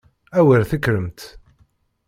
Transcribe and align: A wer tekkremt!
A 0.37 0.41
wer 0.45 0.63
tekkremt! 0.69 1.19